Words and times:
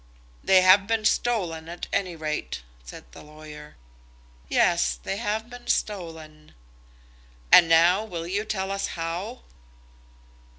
"They 0.43 0.63
have 0.63 0.87
been 0.87 1.05
stolen, 1.05 1.69
at 1.69 1.85
any 1.93 2.15
rate," 2.15 2.63
said 2.83 3.05
the 3.11 3.21
lawyer. 3.21 3.75
"Yes; 4.49 4.95
they 4.95 5.17
have 5.17 5.47
been 5.47 5.67
stolen." 5.67 6.53
"And 7.51 7.69
now 7.69 8.03
will 8.05 8.25
you 8.25 8.43
tell 8.43 8.71
us 8.71 8.87
how?" 8.97 9.41